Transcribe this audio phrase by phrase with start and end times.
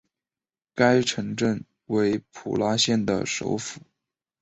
[0.73, 3.81] 该城镇为普拉县的首府。